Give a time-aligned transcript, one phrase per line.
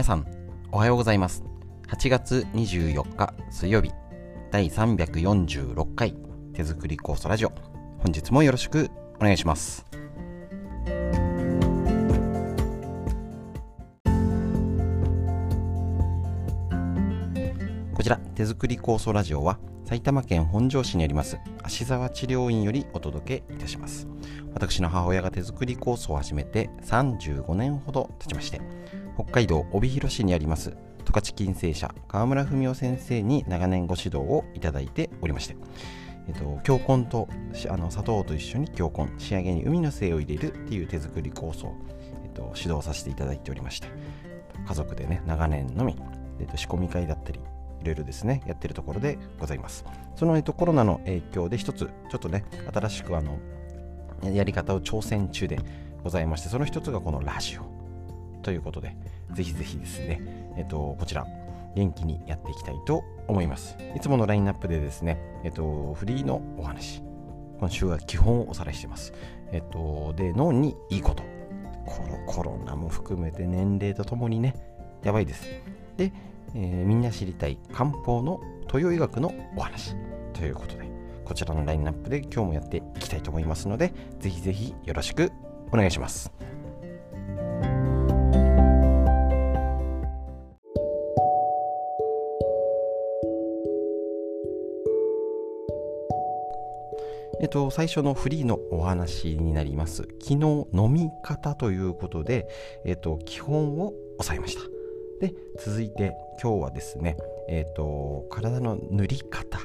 [0.00, 0.24] 皆さん
[0.72, 1.44] おはようございます。
[1.88, 3.92] 8月24日水曜日。
[4.50, 6.16] 第346回
[6.54, 7.52] 手作り酵素ラジオ。
[7.98, 9.84] 本日もよろしくお願いします。
[17.92, 24.08] こちら手作り酵素ラジオは埼玉県本庄市にあります芦沢治療院よりお届けいたします。
[24.54, 28.62] 私の母親が手作り酵素を始めて35年ほど経ちまして
[29.22, 30.70] 北海道帯広市にあります
[31.04, 35.56] 十勝金星社川村文夫先生に長年ご指導をいただいておりまして、
[36.26, 37.28] えっと、強根と
[37.68, 41.76] あの砂糖と一緒に強根仕上げに海の精を入れるっていう手作り酵素を、
[42.24, 43.88] えっと、指導させていただいておりまして
[44.66, 45.96] 家族でね長年のみ、
[46.38, 47.40] えっと、仕込み会だったり
[47.82, 49.84] いろいろですねやってるところでございます。
[50.16, 53.38] その、えっと、コロナの影響で一つちょっとね新しくあの
[54.22, 55.58] やり方を挑戦中で
[56.02, 57.79] ございましてその一つがこのラジオ。
[58.42, 58.96] ということで、
[59.32, 60.20] ぜひぜひですね、
[60.56, 61.26] えっと、こちら、
[61.74, 63.76] 元気にやっていきたいと思います。
[63.96, 67.02] いつものラインナップでですね、えっと、フリーのお話、
[67.58, 69.12] 今週は基本をおさらいしてます。
[69.52, 71.22] えっと、で、脳にいいこと。
[71.86, 74.54] コロコロナも含めて年齢とともにね、
[75.02, 75.46] やばいです。
[75.96, 76.12] で、
[76.54, 79.94] えー、みんな知りたい漢方の東洋医学のお話
[80.32, 80.88] ということで、
[81.24, 85.32] こちらのラインナップで今日もやっていきたいと思いますので、ぜひぜひよろしく
[85.72, 86.49] お願いします。
[97.50, 100.08] と、最初のフリーのお話になります。
[100.22, 102.48] 昨日飲み方ということで、
[102.86, 104.62] えっと、基本を押さえました。
[105.20, 107.16] で、続いて今日はですね、
[107.48, 109.60] えっと、体の塗り方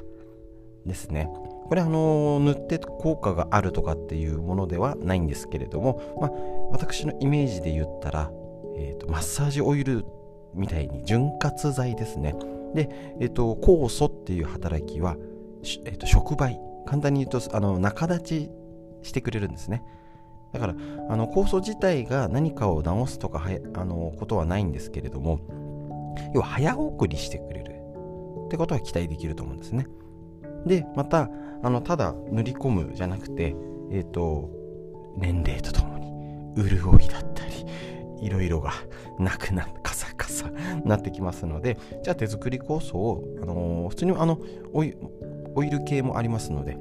[0.86, 1.30] ですね。
[1.68, 6.32] これあの塗って効果があるとかっていうものではないんですけれども、まあ、
[6.72, 8.32] 私のイメージで言ったら、
[8.78, 10.06] えーと、マッサージオイル
[10.54, 12.36] みたいに潤滑剤ですね。
[12.76, 15.16] で、えーと、酵素っていう働きは、
[15.86, 18.50] えーと触媒簡単に言うとあの仲立ち
[19.04, 19.84] してくれるんですね。
[20.54, 20.76] だから
[21.10, 25.40] あの酵素自体が何かを治すとかあのことはないんですけれども
[26.34, 27.76] 要は早送りしてくれる
[28.46, 29.88] ってことは期待できると思うんですね。
[30.66, 31.30] でまた
[31.62, 33.56] あのただ塗り込むじゃなくて
[33.92, 34.50] えっ、ー、と
[35.18, 37.66] 年齢とともに潤いだったり
[38.22, 38.72] いろいろが
[39.20, 40.50] なくなカサカサ
[40.84, 44.40] なってきますのでじゃあ手作り酵素を、あのー、普通にあの
[44.74, 44.84] お
[45.56, 46.78] オイル系もありますので、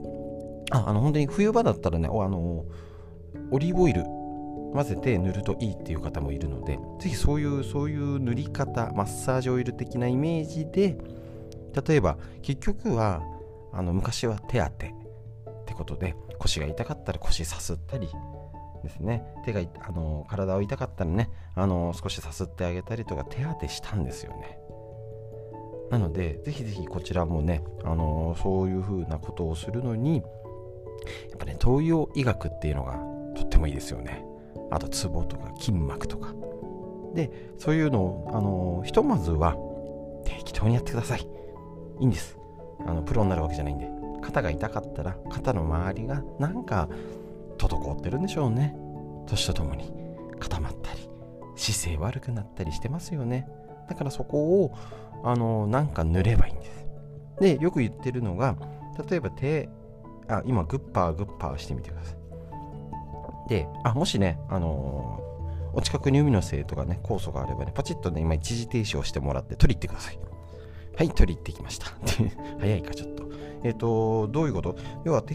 [0.70, 2.64] ああの本当に冬場だったらね、あの
[3.50, 4.04] オリーブオイル
[4.74, 10.96] 混ぜて塗るといいっていう方もいるので、ぜひそういう、そういう塗り方、マッサージオイル的なイメージで、
[11.86, 13.22] 例えば結局は、
[13.72, 14.94] あの昔は手当て
[15.48, 18.08] ってことで、腰が痛かったら腰さすったり、
[18.84, 19.24] ですね。
[19.44, 24.58] 手があの体を痛かったらねあの少しさすってあげたりとか手当てしたんですよね。
[25.94, 30.22] なので、ぜひぜひこちらもね、あのー、そういう風なことをするのに、や
[31.37, 32.94] っぱね、東洋医学っていうのが
[33.37, 34.25] とってもいいですよね。
[34.72, 36.34] あと、ツボとか筋膜とか。
[37.15, 39.56] で、そういうのを、あのー、ひとまずは
[40.25, 41.21] 適当にやってください。
[41.21, 41.27] い
[42.00, 42.37] いんです。
[42.84, 43.88] あのプロになるわけじゃないんで。
[44.21, 46.88] 肩が痛かったら、肩の周りがなんか
[47.56, 48.75] 滞ってるんでしょうね。
[49.28, 49.93] 年とともに
[50.41, 51.09] 固まったり、
[51.55, 53.47] 姿勢悪くなったりしてますよね。
[53.88, 54.74] だからそこを
[55.22, 56.86] あのなんか塗ればいいんです。
[57.40, 58.56] で、よく言ってるのが、
[59.08, 59.68] 例えば手、
[60.28, 63.48] あ、今グッパーグッパーしてみてください。
[63.48, 70.18] で、あ、もしね、あのー、お近くに海の精とかね、酵素があればね、パチッとね、今一時停止をしてもらって取り行ってください。
[70.96, 71.86] はい、取り行ってきました。
[72.60, 73.24] 早いか、ちょっと。
[73.64, 74.76] えっ、ー、と、どういうこと？
[75.04, 75.34] 要は手、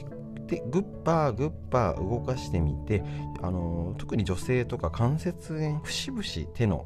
[0.71, 3.03] グッパー、グッパー動かしてみて、
[3.41, 6.23] あのー、特に女性とか関節炎、節々
[6.53, 6.85] 手の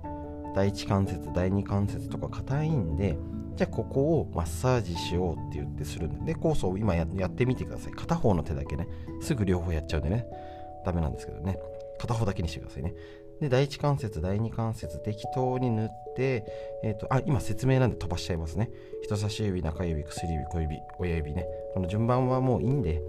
[0.55, 3.17] 第一関節第二関節とか硬いんで
[3.55, 7.93] じゃあここをマッサージしようって言ってするんでで酵素を今やってみてください。
[7.93, 8.87] 片方の手だけね。
[9.21, 10.25] すぐ両方やっちゃうんでね。
[10.85, 11.59] ダメなんですけどね。
[11.99, 12.95] 片方だけにしてくださいね。
[13.39, 16.45] で第一関節第二関節適当に塗って
[16.83, 18.71] えっ、ー、とあ今説明なんで飛ばしちゃいますね。
[19.03, 21.45] 人差し指中指薬指小指親指ね。
[21.73, 23.01] この順番はもういいんで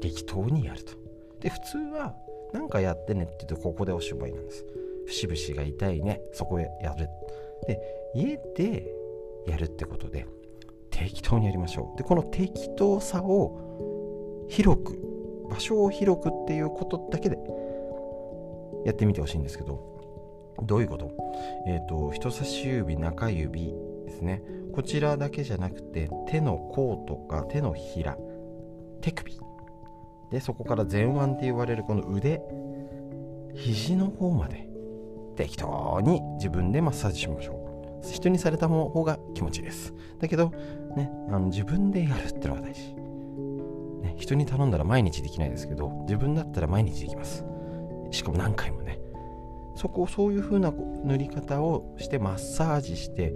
[0.00, 0.92] 適当にやると。
[1.40, 2.14] で普通は
[2.52, 4.64] 何かやってねって言うとここでおしまいなんです。
[5.06, 7.08] 節々が痛いねそこへやる。
[7.66, 7.80] で
[8.14, 8.92] 家で
[9.46, 10.26] やるってことで
[10.90, 11.98] 適当にやりましょう。
[11.98, 17.38] でこの適当さを広く場所を広くっていうことだけで
[18.84, 21.10] やってみてほしいんですけどどういうこと？
[21.66, 23.74] えっ、ー、と人差し指中指
[24.06, 24.42] ですね。
[24.72, 28.16] こちらだけじゃなくて手の甲とか手のひら
[29.00, 29.38] 手首。
[30.30, 32.40] でそこから前腕って言われるこの腕
[33.56, 34.69] 肘の方まで
[35.40, 37.54] 適当に自分でマッサージしましょ
[38.04, 38.06] う。
[38.06, 39.94] 人にされた方が気持ちいいです。
[40.18, 40.52] だけど、
[40.96, 42.94] ね、あの自分でやるってのが大事、
[44.02, 47.46] ね、人に頼んだら毎日できないですけど自分だったら毎日できます。
[48.10, 49.00] しかも何回もね。
[49.76, 53.32] そこをそういう風な塗り方をしてマッサージして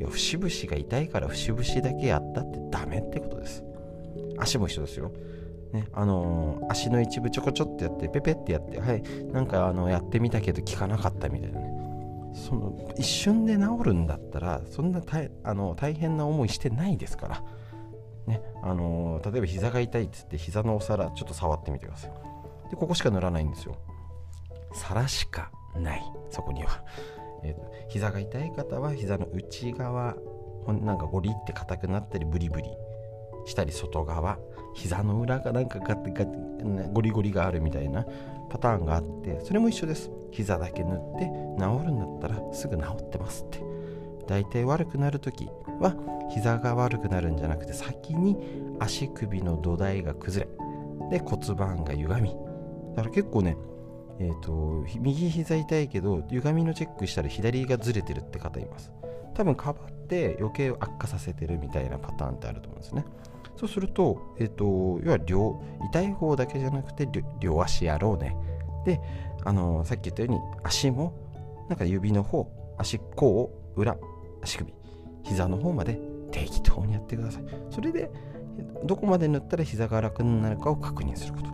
[0.00, 3.62] いや節々が痛いから節々だけやったってダメってことです。
[4.38, 5.12] 足も一緒ですよ。
[5.72, 11.78] ね、あのー、足の一部ちょこちょってやってペペってやってはいなんかあのやってみたけど効かなかったみたいなね。
[12.34, 17.42] その一瞬で治るんだったらそんな大あの大変な思いしてないですから。
[18.26, 22.12] ねあのー、例えば膝が痛いっつって膝のお皿ちょっと触ってみてください。
[22.70, 23.76] でここしか塗らないんですよ。
[24.72, 26.02] 皿しかない。
[26.30, 26.82] そこには、
[27.42, 30.14] えーと、膝が痛い方は膝の内側
[30.66, 32.68] なんかゴリって硬くなったりブリブリ
[33.46, 34.38] したり外側
[34.78, 38.06] 膝の裏がなんかガッガッゴリゴリがあるみたいな
[38.48, 40.10] パターンがあってそれも一緒です。
[40.30, 41.24] 膝だけ塗って
[41.58, 43.62] 治るんだったらすぐ治ってますって。
[44.28, 45.48] 大体悪くなる時
[45.80, 45.96] は
[46.30, 48.36] 膝が悪くなるんじゃなくて先に
[48.78, 50.46] 足首の土台が崩
[51.10, 52.36] れで骨盤が歪み。
[52.94, 53.56] だから結構ね
[54.20, 58.92] えーと、右膝痛いけど歪みのチェックしたら左がずれてるって方います。
[59.34, 63.04] 多分かばって余計悪化させてるみたいなパターンってあると思うんですね。
[63.58, 65.60] そうすると,、えーと、要は両
[65.90, 67.08] 痛い方だけじゃなくて
[67.40, 68.36] 両足やろうね。
[68.84, 69.00] で
[69.44, 71.12] あのさっき言ったように足も
[71.68, 73.96] なんか指の方足甲裏
[74.42, 74.72] 足首
[75.24, 76.00] 膝の方まで
[76.30, 77.44] 適当にやってください。
[77.70, 78.10] それで
[78.84, 81.48] どこまで塗ったら膝が楽になるかを確認すること。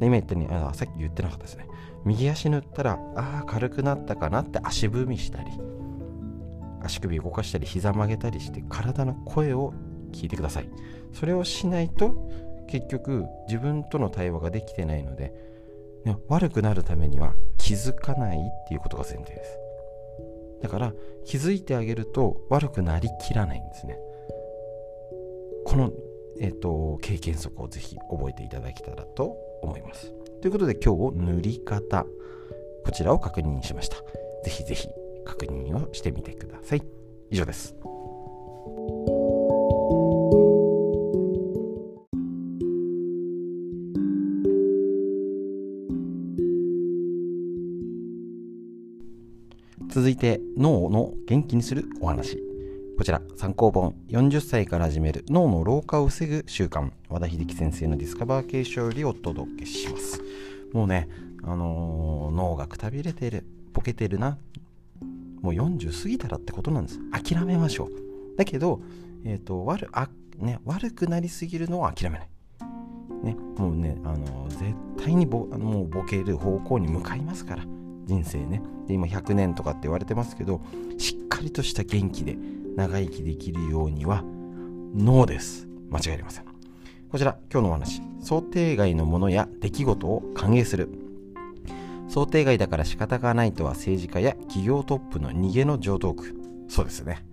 [0.00, 1.66] で今言ったようにあさっき言ってなかったですね。
[2.04, 5.50] 右足塗ったらああ軽くなったかなって足踏みしたり
[6.82, 9.74] 足首動かしたり膝曲げたりして体の声を
[10.12, 10.68] 聞いてください。
[11.12, 12.14] それをしないと
[12.68, 15.32] 結局自分との対話ができてないので、
[16.04, 19.58] ね、悪くなるためには気づかないっていうことが前提です。
[20.62, 20.92] だから
[21.24, 23.98] 気づいてあげると悪くなりきらないんですね。
[25.64, 25.92] この、
[26.40, 30.12] えーと、経験則をぜひ覚えていただけたらと思います。
[30.40, 32.06] ということで今日塗り方
[32.84, 33.96] こちらを確認しました。
[34.44, 34.88] ぜひぜひ
[35.24, 36.82] 確認をしてみてください。
[37.30, 37.74] 以上です。
[50.08, 52.42] 続いて脳の元気にするお話。
[52.96, 60.22] こちら参考本40歳から始める脳の老化を防ぐ習慣和田秀樹先生のディスカバー継承よりお届けします。
[60.72, 61.10] もうね
[61.42, 63.44] あのー、脳がくたびれてる
[63.74, 64.38] ボケてるな。
[65.42, 66.98] もう40過ぎたらってことなんです。
[67.10, 68.38] 諦めましょう。
[68.38, 68.80] だけど、
[69.26, 70.08] えーと、悪あ、
[70.38, 72.28] ね、悪くなりすぎるのは諦めない。
[73.24, 74.74] ね、もうね、あの絶
[75.04, 77.77] 対にボもうボケる方向に向かいますから。
[78.08, 78.62] 人生ね。
[78.86, 80.62] で今100年とかって言われてますけど
[80.96, 82.36] しっかりとした元気で
[82.74, 84.24] 長生きできるようには
[84.96, 85.68] 脳です。
[85.90, 86.44] 間違いありません。
[87.10, 88.02] こちら今日のお話。
[88.20, 90.88] 想定外のものや出来事を歓迎する。
[92.08, 96.34] 想定外だから仕方がないとは政治家や企業トップの逃げの上等句。
[96.68, 97.24] そうですね。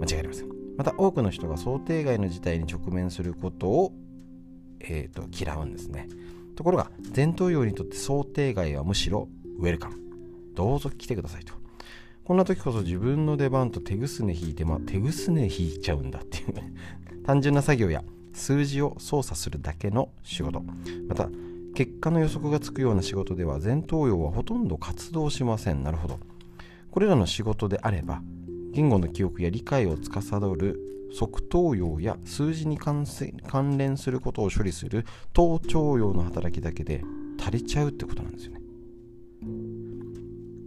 [0.00, 0.48] 間違いありません。
[0.76, 3.92] また多くの人が想定外の事態に直面することを、
[4.80, 6.08] えーと、嫌うんですね。
[6.56, 9.28] ところが前頭葉にとって想定外はむしろ
[9.58, 10.03] ウェルカム。
[10.54, 11.54] どうぞ来てくださいと。
[12.24, 16.72] こんな時こそ自分の出番と手ぐすね引いて、まあ、手ぐすね引いちゃうんだっていうね。
[17.24, 20.62] 単純な作業や数字を操作するだけの仕事。
[21.08, 21.28] また
[21.74, 25.82] 結果の予測がつくような仕事では前頭葉はほとんど活動しません。
[25.82, 26.18] なるほど。
[26.90, 28.22] これらの仕事であれば
[28.72, 30.80] 言語の記憶や理解を司る
[31.12, 33.06] 側頭葉や数字に関
[33.78, 37.02] 連することを処理する頭頂葉の働きだけで
[37.38, 38.60] 足りちゃうってことなんですよね。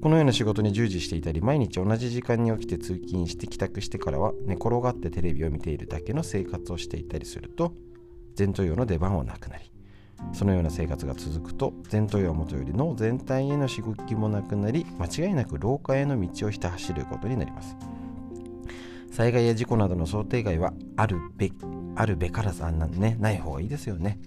[0.01, 7.73] このような仕事に従事していたり毎日同じ時間に起きて通勤して帰宅してからは寝転がってテレビを見ているだけの生活をしていたりすると
[8.37, 9.71] 前頭葉の出番はなくなり
[10.33, 17.75] そのような生活が続くと前頭葉元より脳全体への刺激もなくなり間違いなく老化への道をひた走ることになります。
[19.17, 21.51] 災害や事故などの想定外はあるべ
[21.95, 24.19] あるべからずあんなねない方がいいですよね。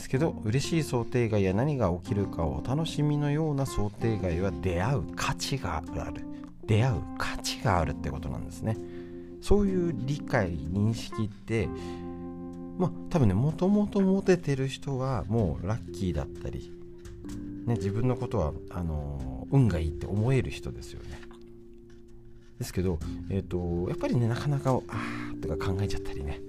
[0.00, 6.24] ですけど嬉しい想定外や何が起きるかをお楽しみのような想定外は出会う価値がある。
[6.66, 8.78] 出会う価値があるってことなんですね。
[9.42, 11.68] そういう理解認識って
[12.78, 16.72] まあ多分ねもともと持ててる人はもうラッキーだったり、
[17.66, 21.20] ね、自分のことはあの運がいいって思える人ですよね。
[22.58, 26.40] ですけど、えーと、やっぱりねなかなかああとか考えちゃったりね。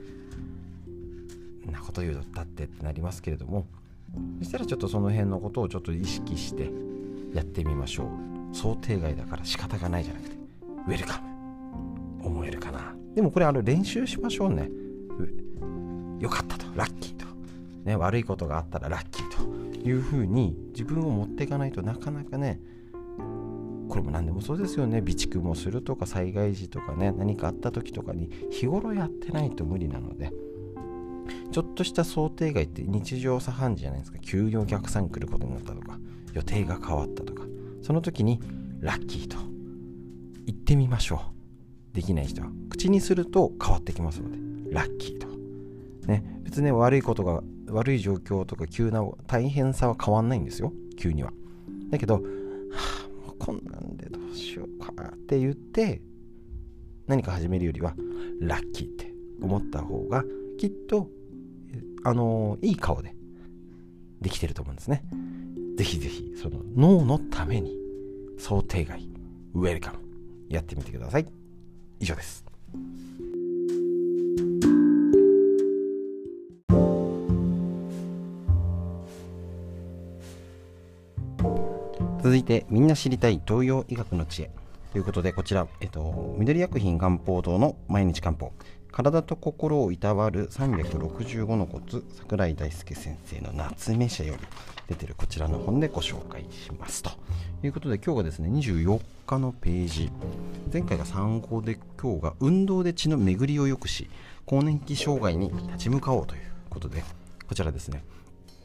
[1.71, 3.65] なこと言うだってってなりますけれども
[4.39, 6.69] そしたらちょっとその辺のことをちょっと意識して
[7.33, 8.55] やってみましょう。
[8.55, 10.35] 想定外だから仕方がないじゃなくて
[10.87, 11.31] ウェルカム。
[12.23, 12.93] 思えるかな。
[13.15, 14.69] でもこれあの練習しましょうね。
[16.19, 16.65] よかったと。
[16.75, 17.25] ラッキーと、
[17.83, 22.59] ね、悪いことがあったらラッキーというふうに自分を持っていかないとなかなかね
[23.89, 24.99] これも何でもそうですよね。
[24.99, 30.31] 備蓄もするとか災害時とかね何かあった時とかに日頃やってないと無理なので
[31.51, 34.19] ちょっとした想定外って日常茶飯事じゃないですか。
[34.19, 35.99] 急にお客さん来ることになったとか
[36.33, 37.43] 予定が変わったとか。
[37.81, 38.39] その時に
[38.79, 39.37] ラッキーと
[40.45, 41.21] 言ってみましょ
[41.93, 41.95] う。
[41.95, 44.37] できない人は口にすると変わってきますので
[44.71, 45.27] ラッキーと。
[46.07, 46.23] ね。
[46.43, 50.71] 別にね悪いことが悪い状況とか急な大変さは変わんないんですよ。
[50.97, 51.33] 急には。
[51.89, 56.01] だけど、はあ、もうこんなんでどうしようかって言って
[57.07, 57.93] 何か始めるよりは
[58.39, 60.23] ラッキーって思った方が
[60.57, 61.09] きっと
[62.03, 63.15] あのいい顔で
[64.21, 65.03] できてると思うんですね。
[65.77, 67.75] ぜひぜひその脳のために
[68.37, 69.07] 想定外
[69.53, 69.99] ウェルカム
[70.49, 71.25] やってみてください。
[71.99, 72.45] 以上です。
[82.23, 84.51] 続いてみんな知りたい東洋医学の知恵
[84.91, 88.51] ということでこちら、えっと、緑薬品漢方堂の毎日漢方。
[88.91, 94.39] 体と心をいたわる365のコツ桜井大輔先生の夏目社より
[94.87, 97.11] 出てるこちらの本でご紹介しますと
[97.63, 100.11] いうことで今日がですね24日のページ。
[100.73, 104.09] 前回が参考で今日が運動で血の巡りを良くし
[104.45, 107.03] 更年期障害に立ち向かおうということで
[107.47, 108.03] こちらですね。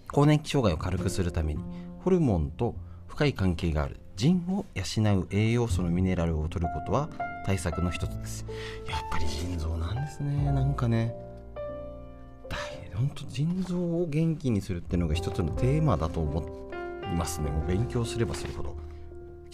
[0.09, 1.62] 更年期障害を軽くするために
[2.02, 2.75] ホルモンと
[3.06, 7.09] 深い関係がある腎を養う栄養素のミネラルを摂ることは
[7.46, 8.44] 対策の一つです。
[8.88, 10.52] やっぱり腎臓なんですね。
[10.52, 11.14] なんかね。
[12.96, 16.40] 本当腎臓を元気にするっていうのが一つのテーマだと思
[17.04, 17.50] いますね。
[17.50, 18.76] もう勉強すればするほど。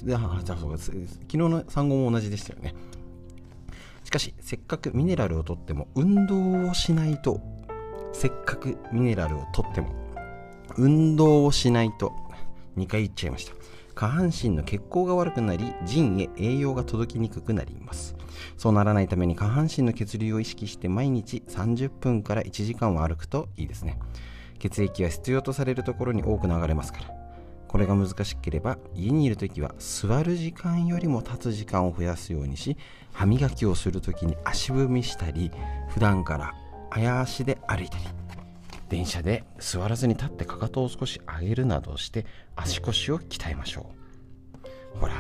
[0.03, 0.97] であじゃあそう昨
[1.31, 2.75] 日の産後も同じでしたよね。
[4.05, 7.41] しかしせっかくミネラルをとっても運動をしないと
[8.13, 9.95] せっかくミネラルをとっても
[10.79, 12.13] 運動をしないと
[12.77, 13.53] 2回言っちゃいました。
[14.03, 18.17] 下半身の血行が悪くなり腎へ栄養が届きにくくなります。
[18.59, 24.01] そうならないために下半身の血流を意識して毎日30分から1時間は歩くといいですね。
[24.59, 27.15] 血液は必要とされるところに多く流れますから。
[27.69, 32.77] これが難しければ家にいる時は座る時間よりも立つ時間を増やすようにし
[33.13, 35.51] 歯磨きをする時に足踏みしたり
[35.89, 36.53] 普段から
[36.91, 38.05] 綾足で歩いたり
[38.93, 43.87] 電車で座らずに立ってかかとを少し上げるなどして足腰を鍛えましょ
[44.95, 44.99] う。
[44.99, 45.15] ほら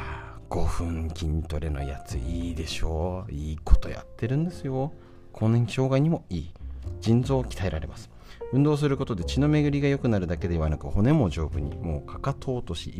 [0.50, 3.25] 5分筋トレのやついいでしょ？
[3.26, 4.93] ういいことやってるんですよ。
[5.33, 6.55] 更年期障害にもいい。
[7.00, 8.11] 腎臓を鍛えられます。
[8.52, 12.93] 運動することで血の巡りが良くなるだけではなく骨も丈夫にもうかかと落とし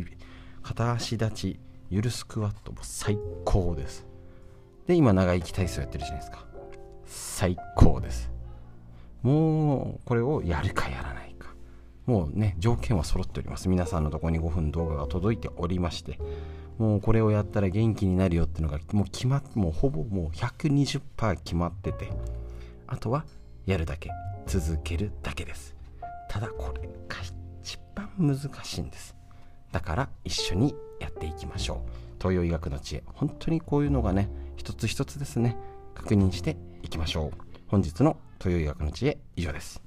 [0.63, 1.59] 片足立ち
[1.91, 4.07] ゆるスクワットも最高です。
[4.87, 6.47] で今長生き体操やってるじゃないですか。
[7.05, 8.32] 最高です。
[9.23, 11.55] もうこれをやるかやらないか。
[12.05, 13.69] もうね条件は揃っております。
[13.69, 16.19] 皆さんのとこに5分動画が届いておりまして。
[16.77, 22.09] もうこれをやったら元気になるよっていうのがもう決まってもうほぼもう120%決まってて。
[22.87, 23.25] あとは
[23.65, 24.09] やるだけ。
[24.45, 25.75] 続けるだけです。
[26.29, 27.17] ただこれが
[27.63, 29.15] 一番難しいんです。
[29.71, 31.77] だから一緒にやっていきましょう。
[32.19, 33.03] 東洋医学の知恵。
[33.05, 35.55] 本当にこういうのがね一つ一つですね。
[35.93, 37.52] 確認していきましょう。
[37.73, 39.81] 本日の東洋医学の知恵以上です。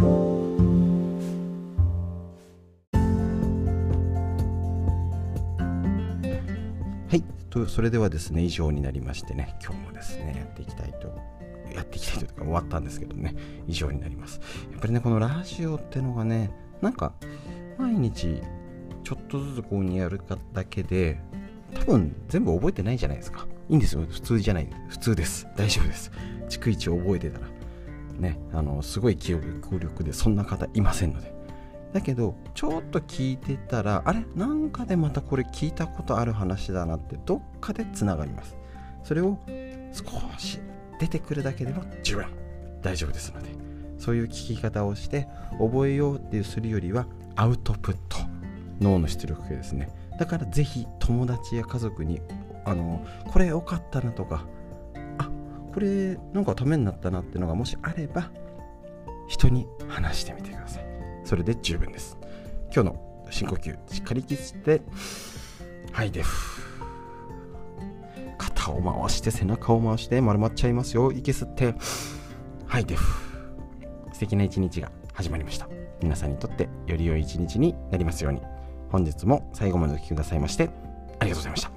[0.00, 0.08] は
[7.12, 7.22] い。
[7.50, 11.16] とそれではですね以上になりましてね今日もですねやっていきたいと
[11.72, 13.36] やっていきたいというか終わったんですけどね
[13.68, 14.40] 以上になります。
[14.72, 17.12] やっぱりねこのラジオってのがねなんか
[17.78, 18.42] 毎日
[19.04, 21.20] ちょっとずつこうにやるかだけで
[21.74, 23.46] 多分全部覚えてないじゃないですか。
[23.72, 24.02] いいんですよ。
[24.06, 24.68] 普通じゃない。
[24.90, 25.48] 普通です。
[25.56, 26.12] 大丈夫です。
[26.50, 27.46] 逐一覚えてたら。
[28.18, 28.38] ね。
[28.52, 31.32] あのすごい記憶力でそんな方いませんので。
[31.94, 34.26] だけどちょっと聞いてたらあれ？
[34.36, 38.58] なんかでまたこれ聞いたことある話だなってどっかでつながります。
[39.04, 39.38] それを
[39.92, 40.04] 少
[40.38, 40.60] し
[41.00, 42.26] 出てくるだけでも十分。
[42.82, 43.48] 大丈夫ですので。
[43.96, 48.18] そういう聞き方をして覚えようっていうするよりはアウトプット。
[48.82, 49.88] 脳の出力系ですね。
[50.18, 52.20] だからぜひ友達や家族に
[52.64, 54.44] あのこれ良かったなとか
[55.18, 55.28] あ
[55.72, 58.30] これなんかためになったなっていうのがもしあれば
[59.28, 60.86] 人に話してみてください。
[61.24, 62.18] それで十分です。
[62.74, 64.82] 今日の深呼吸しっかりきって
[65.92, 66.22] はいで
[68.38, 71.12] 肩を回して背中を回して丸まっちゃいますよ。
[71.12, 71.74] 息吸って。
[72.66, 72.96] はいで
[74.12, 75.68] 素敵な一日が始まりました。
[76.02, 78.40] 皆さんにとってより良い一日になりますように。
[78.90, 80.68] 本日も最後までお聴きくださいまして
[81.18, 81.71] ありがとうございました。